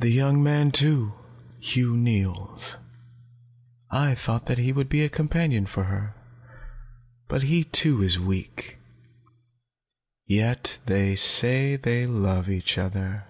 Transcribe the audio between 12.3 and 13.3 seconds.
each other.